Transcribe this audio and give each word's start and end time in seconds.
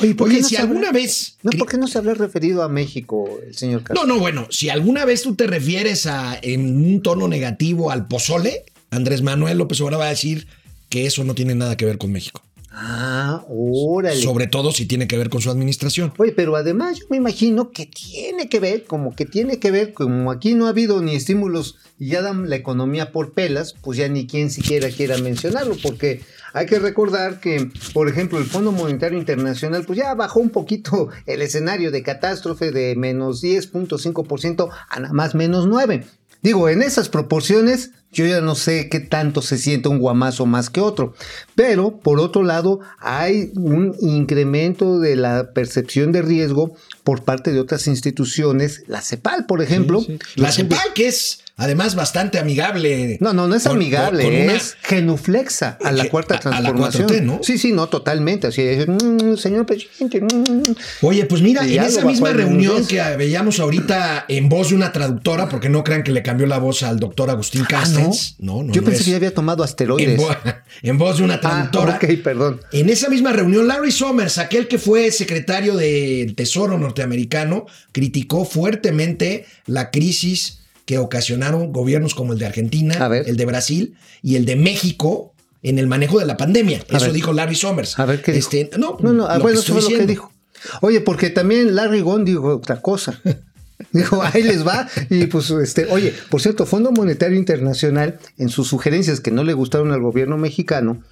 Oye, 0.00 0.14
¿por 0.14 0.28
qué 0.28 0.34
Oye, 0.34 0.42
no 0.42 0.48
si 0.48 0.56
alguna 0.56 0.92
vez... 0.92 1.36
No, 1.42 1.50
¿por 1.58 1.68
qué 1.68 1.78
no 1.78 1.86
se 1.86 1.98
habrá 1.98 2.14
referido 2.14 2.62
a 2.62 2.68
México 2.68 3.38
el 3.46 3.54
señor 3.54 3.82
Castro? 3.82 4.06
No, 4.06 4.14
no, 4.14 4.20
bueno, 4.20 4.46
si 4.50 4.68
alguna 4.68 5.04
vez 5.04 5.22
tú 5.22 5.34
te 5.34 5.46
refieres 5.46 6.06
a, 6.06 6.38
en 6.40 6.84
un 6.84 7.02
tono 7.02 7.28
negativo 7.28 7.90
al 7.90 8.06
pozole, 8.06 8.64
Andrés 8.90 9.22
Manuel 9.22 9.58
López 9.58 9.80
Obrador 9.80 10.02
va 10.02 10.06
a 10.06 10.10
decir 10.10 10.46
que 10.88 11.06
eso 11.06 11.24
no 11.24 11.34
tiene 11.34 11.54
nada 11.54 11.76
que 11.76 11.84
ver 11.84 11.98
con 11.98 12.12
México. 12.12 12.45
Ah, 12.78 13.42
órale. 13.48 14.20
Sobre 14.20 14.48
todo 14.48 14.70
si 14.70 14.84
tiene 14.84 15.08
que 15.08 15.16
ver 15.16 15.30
con 15.30 15.40
su 15.40 15.50
administración. 15.50 16.12
Oye, 16.18 16.32
pero 16.32 16.56
además 16.56 16.98
yo 16.98 17.06
me 17.08 17.16
imagino 17.16 17.70
que 17.70 17.86
tiene 17.86 18.50
que 18.50 18.60
ver, 18.60 18.84
como 18.84 19.16
que 19.16 19.24
tiene 19.24 19.58
que 19.58 19.70
ver, 19.70 19.94
como 19.94 20.30
aquí 20.30 20.54
no 20.54 20.66
ha 20.66 20.70
habido 20.70 21.00
ni 21.00 21.14
estímulos 21.14 21.78
y 21.98 22.08
ya 22.08 22.20
dan 22.20 22.50
la 22.50 22.56
economía 22.56 23.12
por 23.12 23.32
pelas, 23.32 23.74
pues 23.80 23.96
ya 23.96 24.08
ni 24.08 24.26
quien 24.26 24.50
siquiera 24.50 24.90
quiera 24.90 25.16
mencionarlo, 25.16 25.74
porque 25.82 26.20
hay 26.52 26.66
que 26.66 26.78
recordar 26.78 27.40
que, 27.40 27.70
por 27.94 28.10
ejemplo, 28.10 28.38
el 28.38 28.44
Fondo 28.44 28.72
Monetario 28.72 29.18
Internacional, 29.18 29.86
pues 29.86 29.98
ya 29.98 30.14
bajó 30.14 30.40
un 30.40 30.50
poquito 30.50 31.08
el 31.24 31.40
escenario 31.40 31.90
de 31.90 32.02
catástrofe 32.02 32.72
de 32.72 32.94
menos 32.94 33.42
10.5% 33.42 34.68
a 34.90 35.00
nada 35.00 35.14
más 35.14 35.34
menos 35.34 35.66
9. 35.66 36.04
Digo, 36.46 36.68
en 36.68 36.80
esas 36.80 37.08
proporciones, 37.08 37.90
yo 38.12 38.24
ya 38.24 38.40
no 38.40 38.54
sé 38.54 38.88
qué 38.88 39.00
tanto 39.00 39.42
se 39.42 39.58
siente 39.58 39.88
un 39.88 39.98
guamazo 39.98 40.46
más 40.46 40.70
que 40.70 40.80
otro. 40.80 41.12
Pero, 41.56 41.98
por 41.98 42.20
otro 42.20 42.44
lado, 42.44 42.78
hay 43.00 43.50
un 43.56 43.96
incremento 43.98 45.00
de 45.00 45.16
la 45.16 45.50
percepción 45.54 46.12
de 46.12 46.22
riesgo 46.22 46.76
por 47.02 47.24
parte 47.24 47.52
de 47.52 47.58
otras 47.58 47.88
instituciones. 47.88 48.84
La 48.86 49.02
CEPAL, 49.02 49.46
por 49.46 49.60
ejemplo. 49.60 50.06
La 50.36 50.52
CEPAL, 50.52 50.92
que 50.94 51.08
es 51.08 51.40
además 51.58 51.94
bastante 51.94 52.38
amigable. 52.38 53.16
No, 53.20 53.32
no, 53.32 53.48
no 53.48 53.54
es 53.54 53.62
con- 53.62 53.72
amigable, 53.76 54.24
con- 54.24 54.34
una- 54.34 54.52
es 54.54 54.76
genuflexa 54.82 55.78
a 55.82 55.90
la 55.90 56.08
cuarta 56.10 56.34
a- 56.34 56.38
a 56.38 56.60
la 56.60 56.68
transformación. 56.74 57.06
4T, 57.08 57.20
¿no? 57.22 57.40
Sí, 57.42 57.56
sí, 57.56 57.72
no, 57.72 57.88
totalmente. 57.88 58.46
Así 58.48 58.60
es, 58.60 58.86
"Mm, 58.86 59.36
señor 59.36 59.64
presidente. 59.64 60.20
mm". 60.20 60.62
Oye, 61.02 61.24
pues 61.24 61.40
mira, 61.40 61.66
Y 61.66 61.78
en 61.78 61.84
esa 61.84 62.04
misma 62.04 62.30
reunión 62.32 62.86
que 62.86 63.00
veíamos 63.16 63.58
ahorita 63.58 64.26
en 64.28 64.48
voz 64.50 64.68
de 64.68 64.74
una 64.74 64.92
traductora, 64.92 65.48
porque 65.48 65.68
no 65.70 65.82
crean 65.82 66.02
que 66.02 66.12
le 66.12 66.22
cambió 66.22 66.46
la 66.46 66.58
voz 66.58 66.82
al 66.82 66.98
doctor 66.98 67.30
Agustín 67.30 67.62
Ah, 67.62 67.68
Castens. 67.70 68.36
no, 68.38 68.62
no, 68.62 68.72
Yo 68.72 68.82
no 68.82 68.86
pensé 68.86 69.00
es. 69.00 69.04
que 69.06 69.10
ya 69.12 69.16
había 69.16 69.32
tomado 69.34 69.62
en, 69.62 69.68
asteroides. 69.68 70.20
vo- 70.20 70.36
en 70.82 70.98
voz 70.98 71.16
de 71.18 71.24
una 71.24 71.34
Ah, 71.34 71.40
traductora. 71.40 71.94
ok, 71.96 72.04
perdón. 72.22 72.60
En 72.72 72.90
esa 72.90 73.08
misma 73.08 73.32
reunión, 73.32 73.66
Larry 73.66 73.92
Summers, 73.92 74.36
aquel 74.38 74.68
que 74.68 74.76
fue 74.78 75.10
secretario 75.10 75.74
del 75.76 76.34
Tesoro 76.34 76.76
norteamericano, 76.78 77.64
criticó 77.92 78.44
fuertemente 78.44 79.46
la 79.66 79.90
crisis 79.90 80.58
que 80.86 80.98
ocasionaron 80.98 81.72
gobiernos 81.72 82.14
como 82.14 82.32
el 82.32 82.38
de 82.38 82.46
Argentina, 82.46 83.10
el 83.26 83.36
de 83.36 83.44
Brasil 83.44 83.96
y 84.22 84.36
el 84.36 84.46
de 84.46 84.56
México 84.56 85.34
en 85.62 85.78
el 85.78 85.88
manejo 85.88 86.18
de 86.20 86.26
la 86.26 86.36
pandemia. 86.36 86.84
A 86.90 86.96
Eso 86.96 87.06
ver. 87.06 87.14
dijo 87.14 87.32
Larry 87.32 87.56
Summers. 87.56 87.98
A 87.98 88.06
ver 88.06 88.22
qué 88.22 88.32
dijo? 88.32 88.48
Este, 88.48 88.70
no, 88.78 88.96
No, 89.00 89.12
no, 89.12 89.26
ah, 89.26 89.36
lo 89.36 89.42
bueno, 89.42 89.60
que 89.60 89.72
eso 89.72 89.80
lo 89.80 89.98
que 89.98 90.06
dijo. 90.06 90.32
Oye, 90.80 91.00
porque 91.00 91.30
también 91.30 91.74
Larry 91.74 92.00
Gond 92.00 92.24
dijo 92.24 92.56
otra 92.56 92.80
cosa. 92.80 93.20
Dijo, 93.92 94.22
ahí 94.22 94.42
les 94.42 94.66
va. 94.66 94.88
Y 95.10 95.26
pues, 95.26 95.50
este, 95.50 95.84
oye, 95.90 96.14
por 96.30 96.40
cierto, 96.40 96.64
Fondo 96.64 96.92
Monetario 96.92 97.36
Internacional, 97.36 98.18
en 98.38 98.48
sus 98.48 98.68
sugerencias 98.68 99.20
que 99.20 99.30
no 99.30 99.44
le 99.44 99.52
gustaron 99.52 99.92
al 99.92 100.00
gobierno 100.00 100.38
mexicano, 100.38 101.02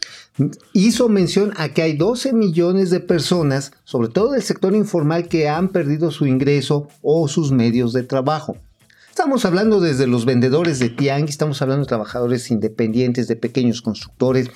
hizo 0.72 1.10
mención 1.10 1.52
a 1.56 1.68
que 1.68 1.82
hay 1.82 1.94
12 1.94 2.32
millones 2.32 2.88
de 2.88 3.00
personas, 3.00 3.72
sobre 3.84 4.08
todo 4.08 4.32
del 4.32 4.42
sector 4.42 4.74
informal, 4.74 5.28
que 5.28 5.48
han 5.48 5.68
perdido 5.68 6.10
su 6.10 6.26
ingreso 6.26 6.88
o 7.02 7.28
sus 7.28 7.52
medios 7.52 7.92
de 7.92 8.02
trabajo. 8.02 8.56
Estamos 9.14 9.44
hablando 9.44 9.78
desde 9.78 10.08
los 10.08 10.24
vendedores 10.24 10.80
de 10.80 10.88
tianguis, 10.88 11.34
estamos 11.34 11.62
hablando 11.62 11.84
de 11.84 11.88
trabajadores 11.88 12.50
independientes, 12.50 13.28
de 13.28 13.36
pequeños 13.36 13.80
constructores. 13.80 14.48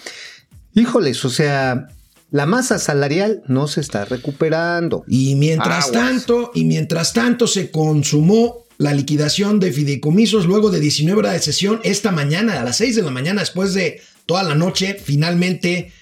Híjoles, 0.75 1.25
o 1.25 1.31
sea, 1.31 1.87
la 2.33 2.45
masa 2.45 2.81
salarial 2.81 3.45
no 3.47 3.69
se 3.69 3.81
está 3.81 4.05
recuperando. 4.05 5.05
Y 5.07 5.37
mientras 5.37 5.87
Aguas. 5.87 5.93
tanto, 5.93 6.51
y 6.57 6.65
mientras 6.65 7.13
tanto 7.13 7.47
se 7.47 7.71
consumó 7.71 8.65
la 8.79 8.93
liquidación 8.95 9.61
de 9.61 9.71
fideicomisos 9.71 10.45
luego 10.45 10.73
de 10.73 10.81
19 10.81 11.17
horas 11.21 11.35
de 11.35 11.39
sesión 11.39 11.81
esta 11.85 12.11
mañana, 12.11 12.61
a 12.61 12.65
las 12.65 12.79
6 12.79 12.97
de 12.97 13.03
la 13.03 13.13
mañana, 13.13 13.43
después 13.43 13.75
de 13.75 14.03
toda 14.27 14.43
la 14.43 14.57
noche, 14.57 14.97
finalmente 15.01 15.93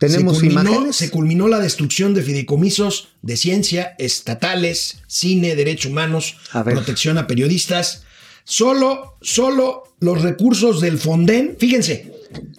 Tenemos 0.00 0.38
se 0.38 0.46
culminó, 0.46 0.70
imágenes. 0.70 0.96
se 0.96 1.10
culminó 1.10 1.46
la 1.46 1.60
destrucción 1.60 2.14
de 2.14 2.22
fideicomisos 2.22 3.08
de 3.20 3.36
ciencia, 3.36 3.94
estatales, 3.98 5.02
cine, 5.06 5.54
derechos 5.54 5.92
humanos, 5.92 6.38
A 6.52 6.64
protección 6.64 7.18
a 7.18 7.26
periodistas. 7.26 8.04
Solo, 8.44 9.18
solo 9.20 9.84
los 10.00 10.22
recursos 10.22 10.80
del 10.80 10.98
Fonden, 10.98 11.56
fíjense, 11.58 12.12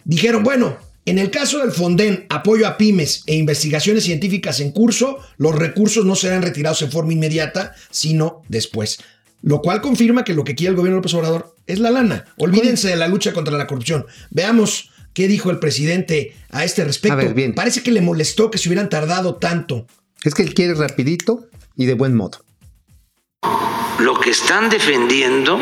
dijeron, 0.05 0.43
bueno, 0.43 0.77
en 1.05 1.17
el 1.17 1.31
caso 1.31 1.57
del 1.57 1.71
Fonden, 1.71 2.27
apoyo 2.29 2.67
a 2.67 2.77
pymes 2.77 3.23
e 3.25 3.35
investigaciones 3.35 4.03
científicas 4.03 4.59
en 4.59 4.71
curso, 4.71 5.17
los 5.37 5.55
recursos 5.55 6.05
no 6.05 6.15
serán 6.15 6.43
retirados 6.43 6.83
en 6.83 6.91
forma 6.91 7.13
inmediata, 7.13 7.73
sino 7.89 8.43
después. 8.49 8.99
Lo 9.41 9.63
cual 9.63 9.81
confirma 9.81 10.23
que 10.23 10.35
lo 10.35 10.43
que 10.43 10.53
quiere 10.53 10.69
el 10.69 10.77
gobierno 10.77 10.97
López 10.97 11.15
Obrador 11.15 11.55
es 11.65 11.79
la 11.79 11.89
lana. 11.89 12.25
Olvídense 12.37 12.87
de 12.87 12.97
la 12.97 13.07
lucha 13.07 13.33
contra 13.33 13.57
la 13.57 13.65
corrupción. 13.65 14.05
Veamos 14.29 14.91
qué 15.13 15.27
dijo 15.27 15.49
el 15.49 15.59
presidente 15.59 16.35
a 16.49 16.63
este 16.63 16.83
respecto. 16.83 17.13
A 17.13 17.15
ver, 17.15 17.33
bien. 17.33 17.53
Parece 17.53 17.83
que 17.83 17.91
le 17.91 18.01
molestó 18.01 18.51
que 18.51 18.57
se 18.57 18.69
hubieran 18.69 18.89
tardado 18.89 19.35
tanto. 19.35 19.87
Es 20.23 20.33
que 20.33 20.43
él 20.43 20.53
quiere 20.53 20.73
rapidito 20.75 21.47
y 21.75 21.85
de 21.85 21.93
buen 21.93 22.15
modo. 22.15 22.39
lo 23.99 24.19
que 24.19 24.31
están 24.31 24.69
defendiendo 24.69 25.59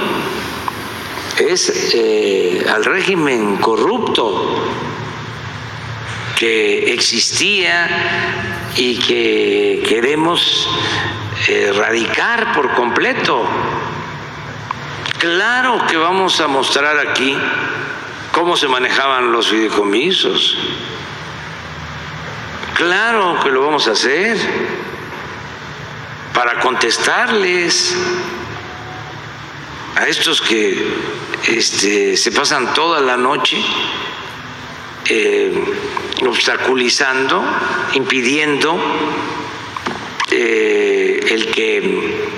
es 1.38 1.93
eh, 1.93 2.65
al 2.69 2.83
régimen 2.83 3.57
corrupto 3.57 4.65
que 6.38 6.93
existía 6.93 8.69
y 8.77 8.97
que 8.97 9.83
queremos 9.88 10.69
erradicar 11.47 12.53
por 12.53 12.73
completo. 12.75 13.43
Claro 15.19 15.85
que 15.89 15.97
vamos 15.97 16.39
a 16.39 16.47
mostrar 16.47 16.97
aquí 16.97 17.35
cómo 18.39 18.55
se 18.55 18.69
manejaban 18.69 19.33
los 19.33 19.50
fideicomisos. 19.50 20.57
Claro 22.73 23.38
que 23.44 23.50
lo 23.50 23.66
vamos 23.66 23.85
a 23.89 23.91
hacer 23.91 24.38
para 26.33 26.61
contestarles 26.61 27.97
a 29.97 30.07
estos 30.07 30.41
que 30.41 30.88
este, 31.47 32.16
se 32.16 32.31
pasan 32.31 32.73
toda 32.73 33.01
la 33.01 33.17
noche 33.17 33.61
eh, 35.09 35.51
obstaculizando, 36.25 37.44
impidiendo 37.91 38.79
eh, 40.31 41.25
el 41.29 41.51
que 41.51 42.29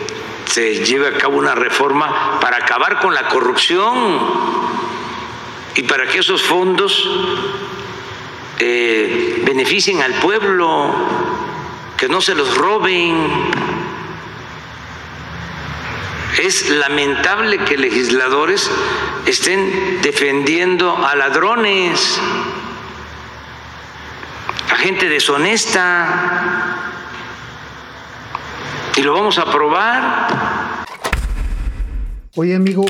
se 0.46 0.84
lleve 0.84 1.10
a 1.10 1.18
cabo 1.20 1.38
una 1.38 1.54
reforma 1.54 2.40
para 2.40 2.58
acabar 2.58 3.00
con 3.00 3.14
la 3.14 3.28
corrupción 3.28 4.81
y 5.76 5.84
para 5.84 6.08
que 6.08 6.20
esos 6.20 6.42
fondos 6.44 7.10
eh, 8.60 9.42
beneficien 9.46 10.02
al 10.02 10.14
pueblo, 10.16 10.94
que 11.98 12.08
no 12.08 12.22
se 12.22 12.36
los 12.36 12.56
roben. 12.56 13.16
Es 16.42 16.70
lamentable 16.70 17.60
que 17.60 17.78
legisladores 17.78 18.72
estén 19.26 20.00
defendiendo 20.02 21.06
a 21.06 21.16
ladrones, 21.16 22.20
a 24.72 24.76
gente 24.78 25.10
deshonesta, 25.10 26.82
y 28.96 29.02
lo 29.02 29.14
vamos 29.14 29.38
a 29.38 29.42
aprobar. 29.44 30.86
Oye, 32.36 32.56
amigo. 32.56 32.86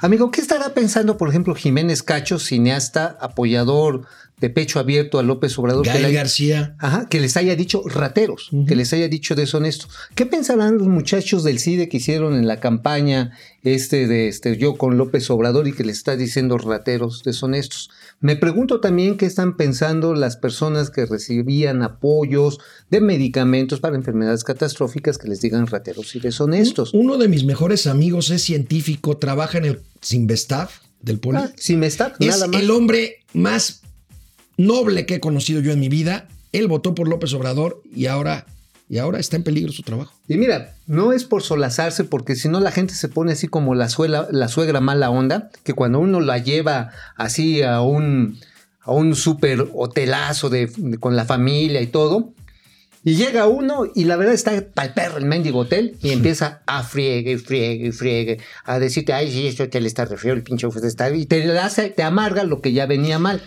Amigo, 0.00 0.30
¿qué 0.30 0.40
estará 0.40 0.74
pensando, 0.74 1.16
por 1.16 1.28
ejemplo, 1.28 1.54
Jiménez 1.56 2.02
Cacho, 2.04 2.38
cineasta, 2.38 3.16
apoyador 3.20 4.06
de 4.40 4.48
pecho 4.48 4.78
abierto 4.78 5.18
a 5.18 5.24
López 5.24 5.58
Obrador? 5.58 5.82
que 5.82 5.90
Gael 5.90 6.02
le- 6.02 6.12
García. 6.12 6.76
Ajá, 6.78 7.08
que 7.08 7.18
les 7.20 7.36
haya 7.36 7.56
dicho 7.56 7.82
rateros, 7.84 8.50
que 8.68 8.76
les 8.76 8.92
haya 8.92 9.08
dicho 9.08 9.34
deshonestos. 9.34 9.90
¿Qué 10.14 10.24
pensarán 10.24 10.78
los 10.78 10.86
muchachos 10.86 11.42
del 11.42 11.58
CIDE 11.58 11.88
que 11.88 11.96
hicieron 11.96 12.34
en 12.34 12.46
la 12.46 12.60
campaña 12.60 13.32
este 13.64 14.06
de 14.06 14.28
este 14.28 14.56
yo 14.56 14.76
con 14.76 14.96
López 14.98 15.28
Obrador 15.30 15.66
y 15.66 15.72
que 15.72 15.82
les 15.82 15.96
está 15.96 16.14
diciendo 16.16 16.58
rateros 16.58 17.24
deshonestos? 17.24 17.90
Me 18.20 18.34
pregunto 18.34 18.80
también 18.80 19.16
qué 19.16 19.26
están 19.26 19.56
pensando 19.56 20.14
las 20.14 20.36
personas 20.36 20.90
que 20.90 21.06
recibían 21.06 21.82
apoyos 21.82 22.58
de 22.90 23.00
medicamentos 23.00 23.78
para 23.78 23.96
enfermedades 23.96 24.42
catastróficas 24.42 25.18
que 25.18 25.28
les 25.28 25.40
digan 25.40 25.68
rateros 25.68 26.16
y 26.16 26.20
deshonestos. 26.20 26.92
Uno 26.94 27.16
de 27.16 27.28
mis 27.28 27.44
mejores 27.44 27.86
amigos 27.86 28.30
es 28.30 28.42
científico, 28.42 29.18
trabaja 29.18 29.58
en 29.58 29.66
el 29.66 29.80
Simvestav 30.00 30.68
del 31.00 31.20
Poli. 31.20 31.38
Ah, 31.38 31.52
es 31.56 31.70
nada 32.18 32.48
más. 32.48 32.60
el 32.60 32.70
hombre 32.72 33.18
más 33.34 33.82
noble 34.56 35.06
que 35.06 35.16
he 35.16 35.20
conocido 35.20 35.60
yo 35.60 35.70
en 35.70 35.78
mi 35.78 35.88
vida. 35.88 36.26
Él 36.52 36.66
votó 36.66 36.96
por 36.96 37.06
López 37.06 37.32
Obrador 37.34 37.82
y 37.94 38.06
ahora, 38.06 38.46
y 38.88 38.98
ahora 38.98 39.18
está 39.20 39.36
en 39.36 39.42
peligro 39.42 39.72
su 39.72 39.82
trabajo. 39.82 40.14
Y 40.28 40.36
mira, 40.36 40.74
no 40.86 41.12
es 41.12 41.24
por 41.24 41.42
solazarse, 41.42 42.04
porque 42.04 42.36
si 42.36 42.48
no 42.48 42.60
la 42.60 42.70
gente 42.70 42.94
se 42.94 43.08
pone 43.08 43.32
así 43.32 43.46
como 43.48 43.74
la, 43.74 43.88
suela- 43.88 44.28
la 44.30 44.48
suegra 44.48 44.80
mala 44.80 45.10
onda, 45.10 45.50
que 45.64 45.74
cuando 45.74 45.98
uno 45.98 46.20
la 46.20 46.38
lleva 46.38 46.90
así 47.16 47.62
a 47.62 47.80
un, 47.82 48.38
a 48.80 48.92
un 48.92 49.14
súper 49.14 49.66
hotelazo 49.74 50.48
de, 50.48 50.70
de- 50.76 50.98
con 50.98 51.16
la 51.16 51.24
familia 51.24 51.80
y 51.82 51.86
todo, 51.88 52.32
Y 53.04 53.14
llega 53.14 53.46
uno 53.46 53.84
y 53.94 54.04
la 54.04 54.16
verdad 54.16 54.34
está 54.34 54.50
para 54.74 54.88
el 54.88 54.92
perro 54.94 55.18
el 55.18 55.24
mendigo 55.24 55.60
hotel 55.60 55.96
y 56.02 56.10
empieza 56.10 56.62
a 56.66 56.82
friegue, 56.82 57.38
friegue, 57.38 57.92
friegue, 57.92 58.38
a 58.64 58.78
decirte, 58.80 59.12
ay, 59.12 59.30
sí, 59.30 59.46
este 59.46 59.62
hotel 59.62 59.86
está 59.86 60.04
refrío, 60.04 60.32
el 60.34 60.42
pinche 60.42 60.66
office 60.66 60.86
está... 60.86 61.08
Y 61.14 61.24
te, 61.24 61.56
hace, 61.58 61.90
te 61.90 62.02
amarga 62.02 62.42
lo 62.42 62.60
que 62.60 62.72
ya 62.72 62.86
venía 62.86 63.18
mal. 63.20 63.40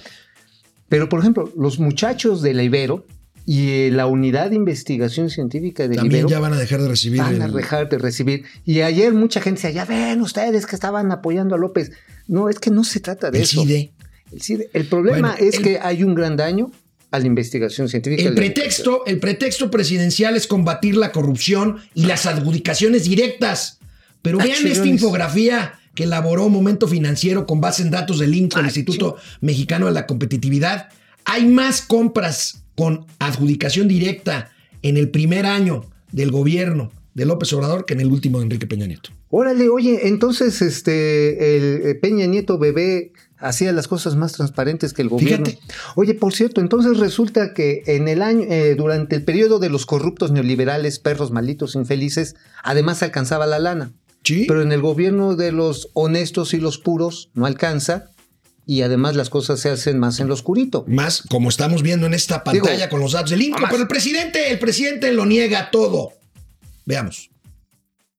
Pero, 0.87 1.09
por 1.09 1.19
ejemplo, 1.19 1.51
los 1.57 1.79
muchachos 1.79 2.41
de 2.41 2.53
la 2.53 2.63
Ibero 2.63 3.05
y 3.45 3.69
eh, 3.69 3.91
la 3.91 4.05
unidad 4.07 4.49
de 4.49 4.55
investigación 4.55 5.29
científica 5.29 5.87
de 5.87 5.95
También 5.95 6.27
ya 6.27 6.39
van 6.39 6.53
a 6.53 6.57
dejar 6.57 6.81
de 6.81 6.87
recibir. 6.87 7.19
Van 7.21 7.41
a 7.41 7.47
dejar 7.47 7.89
de 7.89 7.97
recibir. 7.97 8.43
Y 8.65 8.81
ayer 8.81 9.13
mucha 9.13 9.41
gente 9.41 9.61
decía, 9.61 9.71
ya 9.71 9.85
ven 9.85 10.21
ustedes 10.21 10.65
que 10.65 10.75
estaban 10.75 11.11
apoyando 11.11 11.55
a 11.55 11.57
López. 11.57 11.91
No, 12.27 12.49
es 12.49 12.59
que 12.59 12.69
no 12.69 12.83
se 12.83 12.99
trata 12.99 13.31
de 13.31 13.39
el 13.39 13.43
eso. 13.43 13.61
CIDE. 13.63 13.91
El, 14.31 14.41
CIDE. 14.41 14.69
el 14.73 14.85
problema 14.85 15.35
es 15.39 15.59
que 15.59 15.79
hay 15.81 16.03
un 16.03 16.13
gran 16.15 16.37
daño 16.37 16.71
a 17.09 17.19
la 17.19 17.25
investigación 17.25 17.89
científica. 17.89 18.29
El 18.29 18.35
pretexto, 18.35 19.05
el 19.05 19.19
pretexto 19.19 19.69
presidencial 19.69 20.35
es 20.37 20.47
combatir 20.47 20.95
la 20.95 21.11
corrupción 21.11 21.77
y 21.93 22.05
las 22.05 22.25
adjudicaciones 22.25 23.03
directas. 23.03 23.79
Pero 24.21 24.39
Ah, 24.39 24.43
vean 24.45 24.65
esta 24.67 24.85
infografía 24.87 25.73
que 25.93 26.03
elaboró 26.03 26.47
Momento 26.47 26.87
Financiero 26.87 27.45
con 27.45 27.59
base 27.59 27.81
en 27.81 27.91
datos 27.91 28.19
del 28.19 28.33
INCO, 28.33 28.59
el 28.59 28.65
Ah, 28.65 28.67
Instituto 28.69 29.17
Mexicano 29.41 29.87
de 29.87 29.91
la 29.91 30.05
Competitividad. 30.05 30.87
Hay 31.25 31.47
más 31.47 31.81
compras 31.81 32.63
con 32.75 33.05
adjudicación 33.19 33.87
directa 33.87 34.51
en 34.81 34.97
el 34.97 35.09
primer 35.09 35.45
año 35.45 35.85
del 36.11 36.31
gobierno 36.31 36.91
de 37.13 37.25
López 37.25 37.51
Obrador 37.53 37.85
que 37.85 37.93
en 37.93 38.01
el 38.01 38.11
último 38.11 38.39
de 38.39 38.45
Enrique 38.45 38.67
Peña 38.67 38.87
Nieto. 38.87 39.09
Órale, 39.29 39.69
oye, 39.69 40.07
entonces 40.07 40.61
este 40.61 41.55
el 41.55 41.81
eh, 41.85 41.95
Peña 41.95 42.25
Nieto 42.25 42.57
bebé 42.57 43.11
hacía 43.37 43.71
las 43.71 43.87
cosas 43.87 44.15
más 44.15 44.33
transparentes 44.33 44.93
que 44.93 45.01
el 45.01 45.09
gobierno. 45.09 45.45
Fíjate. 45.45 45.65
Oye, 45.95 46.13
por 46.13 46.33
cierto, 46.33 46.61
entonces 46.61 46.99
resulta 46.99 47.53
que 47.53 47.83
en 47.87 48.07
el 48.07 48.21
año, 48.21 48.43
eh, 48.43 48.75
durante 48.75 49.15
el 49.15 49.23
periodo 49.23 49.59
de 49.59 49.69
los 49.69 49.85
corruptos 49.85 50.31
neoliberales, 50.31 50.99
perros 50.99 51.31
malitos, 51.31 51.75
infelices, 51.75 52.35
además 52.63 53.01
alcanzaba 53.03 53.47
la 53.47 53.59
lana. 53.59 53.93
Sí. 54.23 54.45
Pero 54.47 54.61
en 54.61 54.71
el 54.71 54.81
gobierno 54.81 55.35
de 55.35 55.51
los 55.51 55.89
honestos 55.93 56.53
y 56.53 56.57
los 56.57 56.77
puros 56.77 57.31
no 57.33 57.45
alcanza 57.47 58.11
y 58.65 58.83
además 58.83 59.15
las 59.15 59.29
cosas 59.29 59.59
se 59.59 59.69
hacen 59.69 59.99
más 59.99 60.19
en 60.19 60.27
lo 60.27 60.33
oscurito. 60.33 60.85
Más 60.87 61.23
como 61.29 61.49
estamos 61.49 61.81
viendo 61.81 62.05
en 62.05 62.13
esta 62.13 62.43
pantalla 62.43 62.75
Digo, 62.75 62.89
con 62.89 62.99
los 62.99 63.13
datos 63.13 63.31
del 63.31 63.41
INCO. 63.41 63.65
Pero 63.69 63.81
el 63.81 63.87
presidente, 63.87 64.51
el 64.51 64.59
presidente 64.59 65.11
lo 65.11 65.25
niega 65.25 65.71
todo. 65.71 66.13
Veamos. 66.85 67.29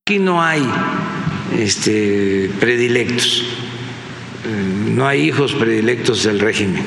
Aquí 0.04 0.18
no 0.18 0.42
hay 0.42 0.62
este, 1.58 2.50
predilectos, 2.58 3.44
eh, 4.44 4.90
no 4.90 5.06
hay 5.06 5.28
hijos 5.28 5.52
predilectos 5.52 6.24
del 6.24 6.40
régimen. 6.40 6.84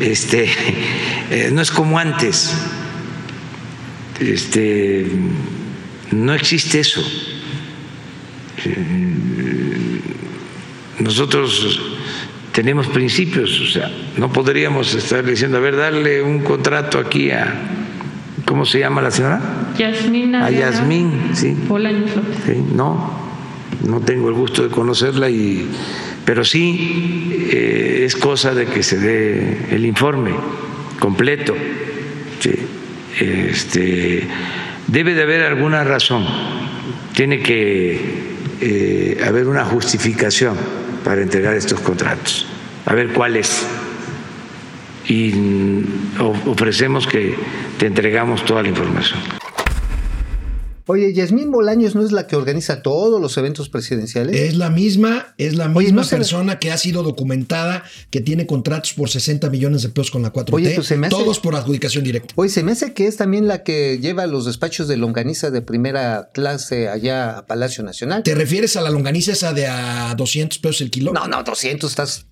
Este, 0.00 0.48
eh, 1.30 1.50
no 1.52 1.62
es 1.62 1.70
como 1.70 1.98
antes. 1.98 2.52
Este, 4.20 5.06
no 6.10 6.34
existe 6.34 6.80
eso. 6.80 7.02
Eh, 8.64 9.08
Nosotros 10.98 11.78
tenemos 12.58 12.88
principios, 12.88 13.60
o 13.60 13.66
sea, 13.66 13.88
no 14.16 14.32
podríamos 14.32 14.92
estar 14.92 15.24
diciendo, 15.24 15.58
a 15.58 15.60
ver, 15.60 15.76
darle 15.76 16.20
un 16.20 16.40
contrato 16.40 16.98
aquí 16.98 17.30
a, 17.30 17.54
¿cómo 18.44 18.64
se 18.64 18.80
llama 18.80 19.00
la 19.00 19.12
señora? 19.12 19.40
Yasmín 19.78 20.34
A 20.34 20.50
Yasmín, 20.50 21.30
sí. 21.34 21.56
Bolaños. 21.68 22.10
Sí, 22.44 22.60
no, 22.74 23.12
no 23.86 24.00
tengo 24.00 24.28
el 24.28 24.34
gusto 24.34 24.64
de 24.64 24.70
conocerla, 24.70 25.30
y, 25.30 25.68
pero 26.24 26.42
sí 26.42 27.46
eh, 27.52 28.02
es 28.04 28.16
cosa 28.16 28.52
de 28.52 28.66
que 28.66 28.82
se 28.82 28.98
dé 28.98 29.66
el 29.70 29.86
informe 29.86 30.32
completo. 30.98 31.54
Sí, 32.40 32.54
este, 33.20 34.24
debe 34.88 35.14
de 35.14 35.22
haber 35.22 35.42
alguna 35.42 35.84
razón, 35.84 36.26
tiene 37.14 37.38
que 37.38 38.00
eh, 38.60 39.22
haber 39.24 39.46
una 39.46 39.64
justificación 39.64 40.56
para 41.04 41.22
entregar 41.22 41.54
estos 41.54 41.80
contratos, 41.80 42.46
a 42.86 42.94
ver 42.94 43.12
cuál 43.12 43.36
es. 43.36 43.66
Y 45.06 45.32
ofrecemos 46.46 47.06
que 47.06 47.34
te 47.78 47.86
entregamos 47.86 48.44
toda 48.44 48.62
la 48.62 48.68
información. 48.68 49.37
Oye, 50.88 51.12
Yasmín 51.12 51.50
Bolaños 51.52 51.94
no 51.94 52.04
es 52.04 52.12
la 52.12 52.26
que 52.26 52.34
organiza 52.34 52.82
todos 52.82 53.20
los 53.20 53.36
eventos 53.36 53.68
presidenciales. 53.68 54.34
Es 54.34 54.56
la 54.56 54.70
misma, 54.70 55.34
es 55.38 55.54
la 55.54 55.66
Oye, 55.72 55.86
misma 55.88 56.02
se- 56.02 56.16
persona 56.16 56.58
que 56.58 56.72
ha 56.72 56.78
sido 56.78 57.02
documentada, 57.02 57.84
que 58.10 58.20
tiene 58.20 58.46
contratos 58.46 58.94
por 58.94 59.10
60 59.10 59.50
millones 59.50 59.82
de 59.82 59.90
pesos 59.90 60.10
con 60.10 60.22
la 60.22 60.32
4T, 60.32 60.54
Oye, 60.54 60.74
pues 60.74 60.86
se 60.86 60.96
me 60.96 61.06
hace- 61.08 61.16
todos 61.16 61.38
por 61.40 61.54
adjudicación 61.54 62.04
directa. 62.04 62.32
Oye, 62.36 62.48
se 62.50 62.62
me 62.62 62.72
hace 62.72 62.94
que 62.94 63.06
es 63.06 63.16
también 63.16 63.46
la 63.46 63.62
que 63.62 63.98
lleva 64.00 64.26
los 64.26 64.46
despachos 64.46 64.88
de 64.88 64.96
longaniza 64.96 65.50
de 65.50 65.60
primera 65.62 66.30
clase 66.32 66.88
allá 66.88 67.38
a 67.38 67.46
Palacio 67.46 67.84
Nacional. 67.84 68.22
¿Te 68.22 68.34
refieres 68.34 68.76
a 68.76 68.80
la 68.80 68.90
longaniza 68.90 69.32
esa 69.32 69.52
de 69.52 69.66
a 69.66 70.14
200 70.16 70.58
pesos 70.58 70.80
el 70.80 70.90
kilo? 70.90 71.12
No, 71.12 71.28
no, 71.28 71.42
200, 71.44 71.90
estás 71.90 72.24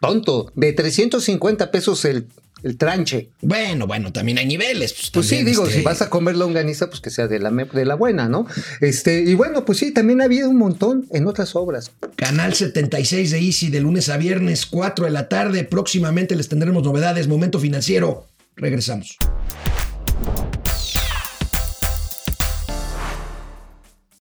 tonto. 0.00 0.52
De 0.54 0.72
350 0.74 1.70
pesos 1.70 2.04
el, 2.04 2.26
el 2.64 2.78
tranche. 2.78 3.30
Bueno, 3.42 3.86
bueno, 3.86 4.12
también 4.12 4.38
hay 4.38 4.46
niveles. 4.46 4.94
Pues, 4.94 5.10
Pues 5.10 5.28
sí, 5.28 5.44
digo, 5.44 5.64
este, 5.64 5.78
si 5.78 5.82
vas 5.82 6.02
a 6.02 6.10
comer 6.10 6.34
longaniza, 6.36 6.88
pues 6.88 7.00
que 7.00 7.10
sea 7.10 7.28
de 7.28 7.38
la, 7.38 7.50
de 7.50 7.84
la 7.84 7.94
buena, 7.94 8.28
¿no? 8.28 8.46
Este, 8.80 9.20
y 9.20 9.34
bueno, 9.34 9.64
pues 9.64 9.78
sí, 9.78 9.92
también 9.92 10.20
ha 10.22 10.24
habido 10.24 10.48
un 10.48 10.56
montón 10.56 11.06
en 11.12 11.26
otras 11.26 11.54
obras. 11.54 11.92
Canal 12.16 12.54
76 12.54 13.30
de 13.30 13.38
Easy 13.38 13.68
de 13.68 13.80
lunes 13.80 14.08
a 14.08 14.16
viernes, 14.16 14.66
4 14.66 15.04
de 15.04 15.10
la 15.10 15.28
tarde. 15.28 15.64
Próximamente 15.64 16.34
les 16.34 16.48
tendremos 16.48 16.82
novedades. 16.82 17.28
Momento 17.28 17.60
financiero. 17.60 18.26
Regresamos. 18.56 19.18